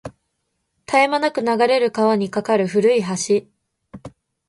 [0.87, 3.45] 絶え間なく流れる川に架かる古い橋